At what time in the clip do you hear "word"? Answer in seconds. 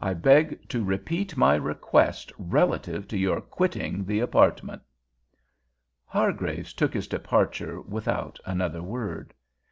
8.82-9.34